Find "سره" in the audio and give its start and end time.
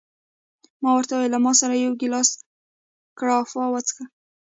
1.61-1.73